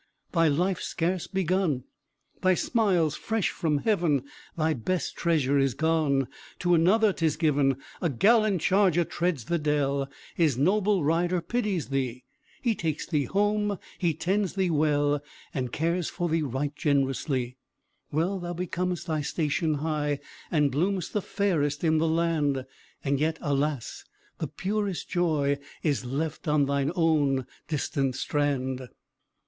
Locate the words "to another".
6.57-7.13